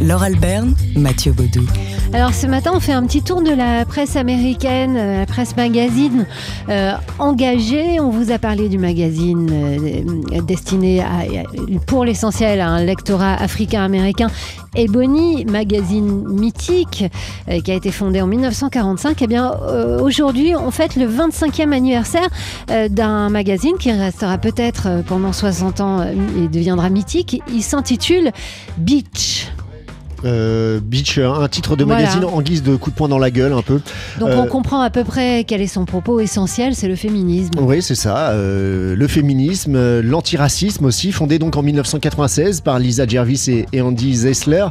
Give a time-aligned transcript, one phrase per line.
[0.00, 1.66] Laure Alberne, Mathieu Baudou.
[2.12, 5.56] Alors ce matin, on fait un petit tour de la presse américaine, euh, la presse
[5.56, 6.24] magazine
[6.68, 8.00] euh, engagée.
[8.00, 11.24] On vous a parlé du magazine euh, destiné à,
[11.86, 14.28] pour l'essentiel à un lectorat africain-américain.
[14.74, 17.04] Ebony, magazine mythique
[17.64, 19.20] qui a été fondé en 1945.
[19.22, 19.50] Eh bien,
[20.00, 22.28] aujourd'hui, on fête le 25e anniversaire
[22.90, 27.42] d'un magazine qui restera peut-être pendant 60 ans et deviendra mythique.
[27.52, 28.30] Il s'intitule
[28.76, 29.50] Beach.
[30.24, 33.52] Euh, Beach, un titre de magazine en guise de coup de poing dans la gueule
[33.52, 33.80] un peu.
[34.18, 37.52] Donc on euh, comprend à peu près quel est son propos essentiel, c'est le féminisme.
[37.60, 38.30] Oui, c'est ça.
[38.30, 44.66] Euh, le féminisme, l'antiracisme aussi, fondé donc en 1996 par Lisa Jervis et, Andy Zessler.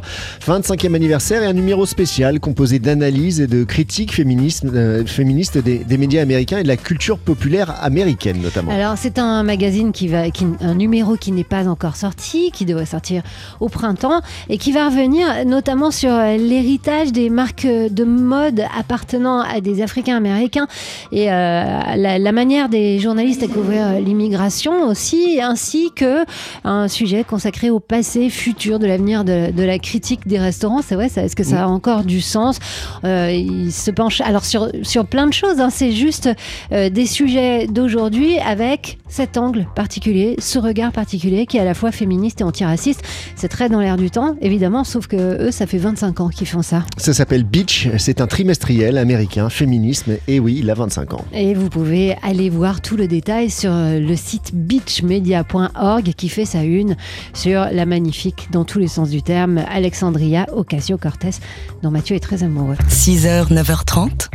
[0.46, 4.66] 25e anniversaire et un numéro spécial composé d'analyses et de critiques féministes,
[5.06, 8.70] féministes des, médias américains et de la culture populaire américaine notamment.
[8.70, 10.24] Alors c'est un magazine qui va,
[10.60, 13.22] un numéro qui n'est pas encore sorti, qui devrait sortir
[13.60, 19.40] au printemps et qui va revenir notamment sur euh, l'héritage des marques de mode appartenant
[19.40, 20.66] à des Africains américains
[21.12, 26.24] et euh, la, manière des journalistes à couvrir euh, l'immigration aussi, ainsi que
[26.64, 30.82] un sujet consacré au passé, futur, de l'avenir de, la critique des restaurants.
[30.82, 32.58] C'est vrai, est-ce que ça a encore du sens?
[33.04, 35.60] Il se penche alors sur, sur plein de choses.
[35.60, 35.70] Hein.
[35.70, 36.28] c'est juste
[36.70, 41.92] des sujets d'aujourd'hui avec cet angle particulier, ce regard particulier qui est à la fois
[41.92, 43.02] féministe et antiraciste.
[43.36, 46.46] C'est très dans l'air du temps, évidemment, sauf que eux, ça fait 25 ans qu'ils
[46.46, 46.84] font ça.
[46.96, 51.24] Ça s'appelle Beach, c'est un trimestriel américain, féminisme, et oui, il a 25 ans.
[51.32, 56.44] Et vous pouvez aller voir tout le détail sur euh, le site beachmedia.org qui fait
[56.44, 56.96] sa une
[57.34, 61.36] sur la magnifique, dans tous les sens du terme, Alexandria Ocasio-Cortez,
[61.82, 62.76] dont Mathieu est très amoureux.
[62.88, 64.28] 6h, 9h30,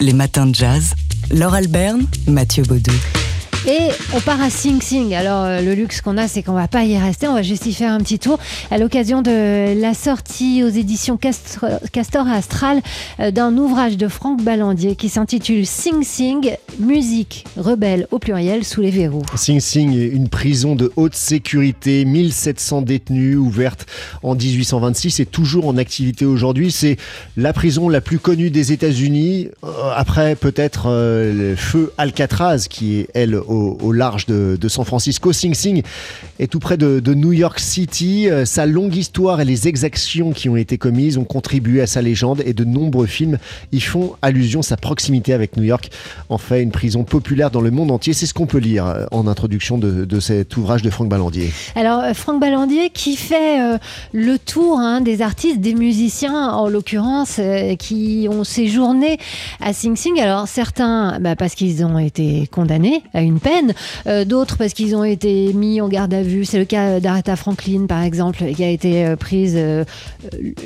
[0.00, 0.94] les matins de jazz.
[1.30, 2.92] Laure Alberne, Mathieu Baudou.
[3.70, 5.14] Et on part à Sing Sing.
[5.14, 7.28] Alors, euh, le luxe qu'on a, c'est qu'on va pas y rester.
[7.28, 8.40] On va juste y faire un petit tour
[8.72, 12.80] à l'occasion de la sortie aux éditions Castor, Astral
[13.20, 18.80] euh, d'un ouvrage de Franck Ballandier qui s'intitule Sing Sing, musique rebelle au pluriel sous
[18.80, 19.22] les verrous.
[19.36, 23.86] Sing Sing, une prison de haute sécurité, 1700 détenus, ouverte
[24.24, 26.72] en 1826 et toujours en activité aujourd'hui.
[26.72, 26.96] C'est
[27.36, 29.46] la prison la plus connue des États-Unis.
[29.62, 33.59] Euh, après, peut-être le feu Alcatraz, qui est, elle, au,
[33.92, 35.32] large de, San Francisco.
[35.32, 35.82] Sing Sing
[36.38, 38.28] est tout près de, New York City.
[38.28, 42.02] Euh, sa longue histoire et les exactions qui ont été commises ont contribué à sa
[42.02, 43.38] légende et de nombreux films
[43.72, 44.62] y font allusion.
[44.62, 45.90] Sa proximité avec New York
[46.28, 48.12] en fait une prison populaire dans le monde entier.
[48.12, 51.50] C'est ce qu'on peut lire euh, en introduction de, cet ouvrage de Franck Ballandier.
[51.74, 53.78] Alors, euh, Franck Ballandier qui fait
[54.12, 57.40] le tour hein, des artistes, des musiciens en l'occurrence,
[57.78, 59.18] qui ont séjourné
[59.60, 60.20] à Sing Sing.
[60.20, 63.74] Alors, certains, bah, parce qu'ils ont été condamnés à une peine,
[64.06, 66.44] euh, d'autres parce qu'ils ont été mis en garde à vue.
[66.44, 69.84] C'est le cas d'Aretha Franklin, par exemple, qui a été euh, prise euh,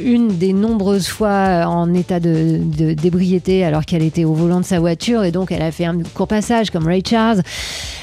[0.03, 2.61] une des nombreuses fois en état de,
[2.95, 5.99] d'ébriété alors qu'elle était au volant de sa voiture et donc elle a fait un
[6.15, 7.43] court passage comme Ray Charles.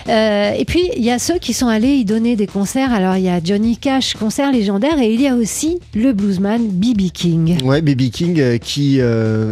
[0.07, 2.93] et puis il y a ceux qui sont allés y donner des concerts.
[2.93, 6.67] Alors il y a Johnny Cash, concert légendaire, et il y a aussi le bluesman
[6.67, 7.11] B.B.
[7.13, 7.61] King.
[7.63, 8.09] Ouais, B.B.
[8.11, 8.99] King qui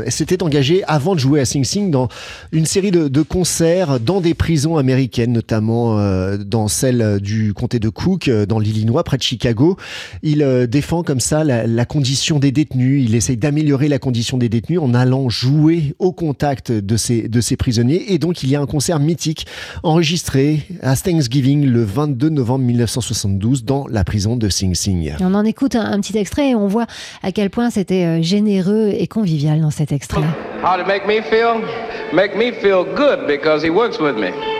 [0.07, 2.07] s'était engagé avant de jouer à Sing Sing dans
[2.51, 7.79] une série de, de concerts dans des prisons américaines notamment euh, dans celle du comté
[7.79, 9.77] de Cook, euh, dans l'Illinois, près de Chicago.
[10.23, 13.03] Il euh, défend comme ça la, condition des détenus.
[13.03, 17.41] Il essaye d'améliorer la condition des détenus en allant jouer au contact de ces, de
[17.41, 18.13] ces prisonniers.
[18.13, 19.47] Et donc, il y a un concert mythique
[19.83, 25.13] enregistré à Thanksgiving le 22 novembre 1972 dans la prison de Sing Sing.
[25.19, 26.85] On en écoute un, petit extrait et on voit
[27.23, 30.21] à quel point c'était généreux et convivial dans cet extrait.
[30.61, 31.63] How to make me feel?
[32.13, 34.58] Make me feel good because he works with me.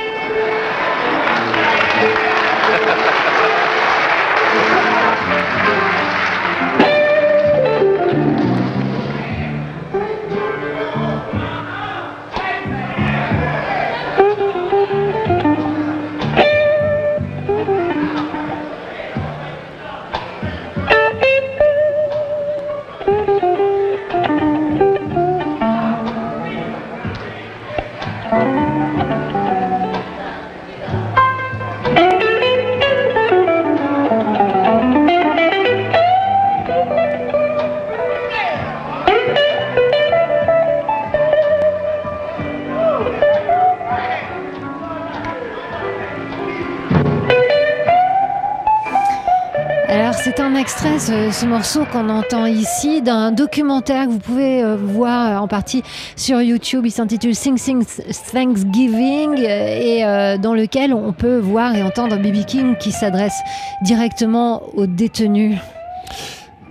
[49.90, 54.64] Alors c'est un extrait, ce, ce morceau qu'on entend ici, d'un documentaire que vous pouvez
[54.64, 55.82] euh, voir euh, en partie
[56.16, 56.86] sur YouTube.
[56.86, 57.84] Il s'intitule Sing Sing
[58.32, 62.46] Thanksgiving euh, et dans lequel on peut voir et entendre B.B.
[62.46, 63.40] King qui s'adresse
[63.82, 65.58] directement aux détenus.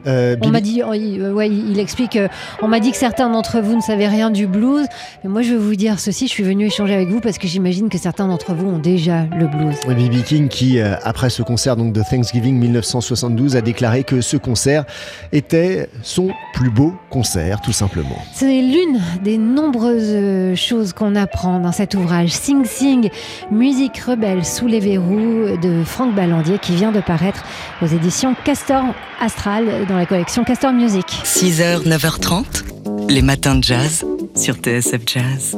[0.07, 2.29] Euh, On m'a dit, oh, il, euh, ouais, il explique, euh,
[2.63, 4.87] on m'a dit que certains d'entre vous ne savaient rien du blues,
[5.23, 7.49] mais moi je vais vous dire ceci, je suis venu échanger avec vous parce que
[7.49, 9.77] j'imagine que certains d'entre vous ont déjà le blues.
[9.87, 10.23] B.B.
[10.25, 14.85] King qui, après ce concert donc, de Thanksgiving 1972, a déclaré que ce concert
[15.33, 18.19] était son plus beau concert, tout simplement.
[18.33, 23.11] C'est l'une des nombreuses choses qu'on apprend dans cet ouvrage Sing Sing,
[23.51, 27.45] musique rebelle sous les verrous de Franck Ballandier qui vient de paraître
[27.83, 28.85] aux éditions Castor
[29.21, 31.07] Astral dans la collection Castor Music.
[31.25, 34.05] 6h, 9h30, les matins de jazz
[34.37, 35.57] sur TSF Jazz.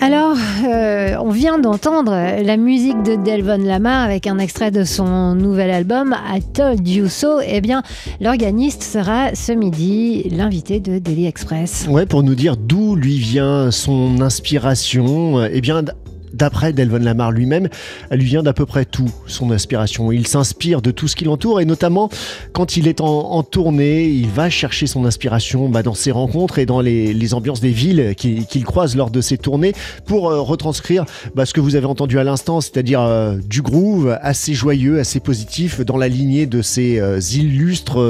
[0.00, 0.36] Alors,
[0.66, 5.70] euh, on vient d'entendre la musique de Delvon Lamar avec un extrait de son nouvel
[5.70, 7.40] album I Told You So.
[7.46, 7.84] Eh bien,
[8.20, 11.86] l'organiste sera ce midi l'invité de Daily Express.
[11.88, 15.84] Ouais, pour nous dire d'où lui vient son inspiration, eh bien,
[16.34, 17.68] d'après Delvon Lamar lui-même,
[18.10, 20.12] elle lui vient d'à peu près tout, son inspiration.
[20.12, 22.10] Il s'inspire de tout ce qui l'entoure et notamment
[22.52, 26.58] quand il est en, en tournée, il va chercher son inspiration bah, dans ses rencontres
[26.58, 29.72] et dans les, les ambiances des villes qu'il croise lors de ses tournées
[30.06, 34.16] pour euh, retranscrire bah, ce que vous avez entendu à l'instant, c'est-à-dire euh, du groove
[34.20, 38.00] assez joyeux, assez positif dans la lignée de ses euh, illustres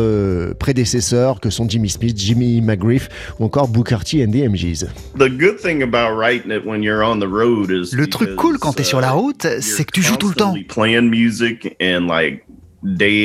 [0.59, 3.09] prédécesseurs que sont Jimmy Smith, Jimmy McGriff
[3.39, 4.87] ou encore Booker T and the MGs.
[5.19, 8.59] The good thing about writing it when you're on the road is Le truc cool
[8.59, 10.55] quand t'es sur la route, c'est que tu joues tout le temps.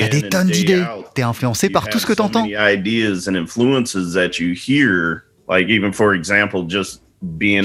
[0.02, 0.84] T'as des tonnes d'idées.
[1.16, 2.48] T'es influencé par tout ce que t'entends.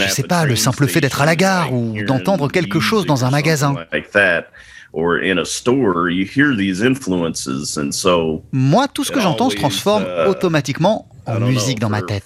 [0.08, 3.24] Je sais pas, le simple fait d'être à la gare ou d'entendre quelque chose dans
[3.24, 3.74] un magasin.
[8.52, 12.24] Moi, tout ce que j'entends se transforme uh, automatiquement en musique dans ma tête.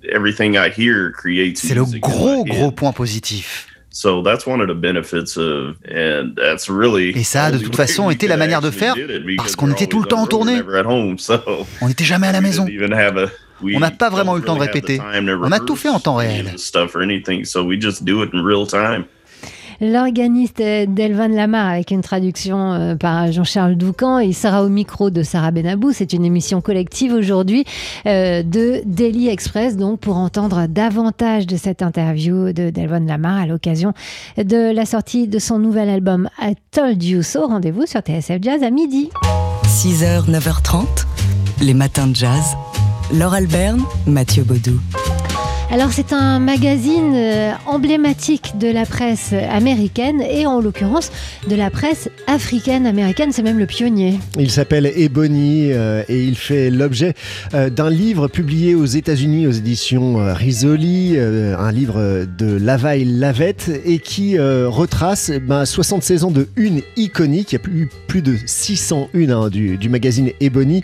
[0.00, 3.66] For me, everything I hear creates C'est le gros, gros point positif.
[3.90, 7.10] So that's one of the benefits of, and that's really.
[7.18, 8.94] Et ça a, de toute façon, été la manière de faire,
[9.36, 10.60] parce qu'on était tout le temps en tournée.
[11.80, 12.66] On n'était jamais à la we maison.
[13.60, 15.00] On n'a pas vraiment eu le temps de répéter.
[15.00, 16.54] On a tout fait en temps réel.
[19.80, 25.22] L'organiste Delvan Lamar avec une traduction euh, par Jean-Charles Doucan et Sarah au micro de
[25.22, 25.92] Sarah Benabou.
[25.92, 27.64] C'est une émission collective aujourd'hui
[28.06, 33.46] euh, de Daily Express, donc pour entendre davantage de cette interview de Delvan Lamar à
[33.46, 33.92] l'occasion
[34.36, 37.46] de la sortie de son nouvel album I Told You So.
[37.46, 39.10] Rendez-vous sur TSF Jazz à midi.
[39.64, 40.86] 6h, 9h30,
[41.62, 42.56] les matins de jazz.
[43.12, 44.80] Laure Alberne, Mathieu Baudou.
[45.70, 51.12] Alors c'est un magazine euh, emblématique de la presse américaine et en l'occurrence
[51.46, 54.18] de la presse africaine américaine, c'est même le pionnier.
[54.38, 57.12] Il s'appelle Ebony euh, et il fait l'objet
[57.52, 63.98] euh, d'un livre publié aux États-Unis aux éditions Risoli, un livre de Lavaille Lavette et
[63.98, 67.52] qui retrace eh ben, 76 ans de une iconique.
[67.52, 70.82] Il y a eu plus de 600 unes hein, du, magazine Ebony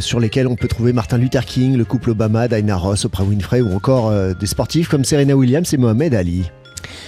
[0.00, 3.62] sur lesquelles on peut trouver Martin Luther King, le couple Obama, Diana Ross, Oprah Winfrey
[3.62, 6.50] ou encore euh, des sportifs comme Serena Williams et Mohamed Ali.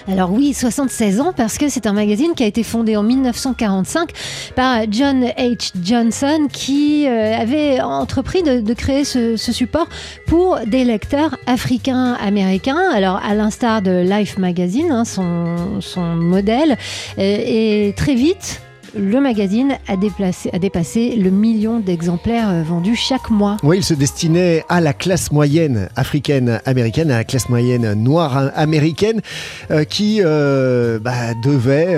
[0.07, 4.11] Alors oui, 76 ans parce que c'est un magazine qui a été fondé en 1945
[4.55, 5.73] par John H.
[5.83, 9.89] Johnson qui euh, avait entrepris de, créer ce, support
[10.27, 12.91] pour des lecteurs africains-américains.
[12.95, 16.77] Alors à l'instar de Life Magazine, hein, son, modèle,
[17.19, 18.63] euh, et très vite.
[18.97, 23.59] Le magazine a, dépassé le million d'exemplaires euh, vendus chaque mois.
[23.63, 29.21] Oui, il se destinait à la classe moyenne africaine-américaine, à la classe moyenne noire américaine,
[29.71, 31.97] euh, qui euh, bah, devait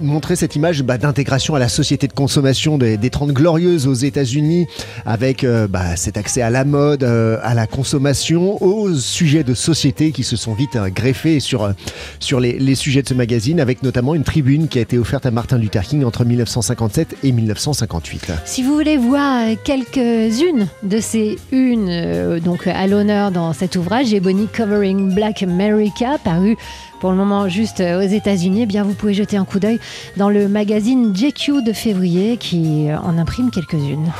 [0.00, 3.94] montrer cette image bah, d'intégration à la société de consommation des, des 30 glorieuses aux
[3.94, 4.66] États-Unis,
[5.04, 10.24] avec bah, cet accès à la mode, à la consommation, aux sujets de société qui
[10.24, 11.72] se sont vite greffés sur,
[12.20, 15.26] sur les, les sujets de ce magazine, avec notamment une tribune qui a été offerte
[15.26, 18.32] à Martin Luther King entre 1957 et 1958.
[18.44, 23.76] Si vous voulez voir euh, quelques-unes de ces unes euh, donc à l'honneur dans cet
[23.76, 26.56] ouvrage, Ebony Covering Black America, paru
[27.00, 29.80] pour le moment juste euh, aux États-Unis, eh bien vous pouvez jeter un coup d'œil
[30.16, 34.12] dans le magazine JQ de février qui en imprime quelques-unes.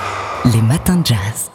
[0.52, 1.50] Les matins de jazz.